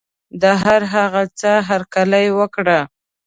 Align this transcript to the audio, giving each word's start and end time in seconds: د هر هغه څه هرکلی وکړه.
د 0.41 0.43
هر 0.63 0.81
هغه 0.93 1.23
څه 1.39 1.51
هرکلی 1.69 2.27
وکړه. 2.39 2.79